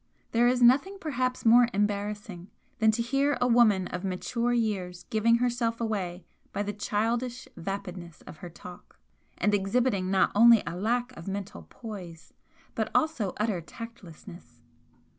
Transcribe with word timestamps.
There 0.31 0.47
is 0.47 0.63
nothing 0.63 0.97
perhaps 0.99 1.45
more 1.45 1.67
embarrassing 1.75 2.49
than 2.79 2.89
to 2.89 3.03
hear 3.03 3.37
a 3.39 3.45
woman 3.45 3.85
of 3.89 4.03
mature 4.03 4.51
years 4.51 5.03
giving 5.11 5.35
herself 5.35 5.79
away 5.79 6.25
by 6.51 6.63
the 6.63 6.73
childish 6.73 7.47
vapidness 7.55 8.23
of 8.23 8.37
her 8.37 8.49
talk, 8.49 8.99
and 9.37 9.53
exhibiting 9.53 10.09
not 10.09 10.31
only 10.33 10.63
a 10.65 10.75
lack 10.75 11.15
of 11.15 11.27
mental 11.27 11.67
poise, 11.69 12.33
but 12.73 12.89
also 12.95 13.33
utter 13.37 13.61
tactlessness. 13.61 14.63